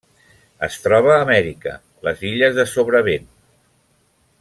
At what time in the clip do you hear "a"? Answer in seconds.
1.15-1.19